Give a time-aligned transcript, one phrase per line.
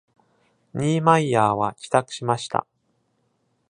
[0.73, 2.65] ニーマイヤーは帰宅しました。